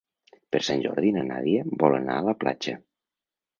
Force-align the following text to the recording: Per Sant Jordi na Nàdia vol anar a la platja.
Per 0.55 0.61
Sant 0.67 0.81
Jordi 0.85 1.11
na 1.17 1.27
Nàdia 1.27 1.67
vol 1.85 1.99
anar 2.01 2.17
a 2.23 2.27
la 2.31 2.37
platja. 2.43 2.77